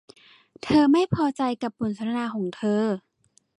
[0.63, 2.83] เธอไม่พอใจกับบทสนทนาของเธอ